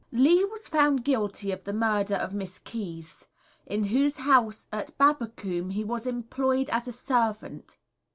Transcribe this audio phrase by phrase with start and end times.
[0.11, 3.27] Lee was found guilty of the murder of Miss Keyse,
[3.67, 7.77] in whose house at Babbacombe he was employed as a servant.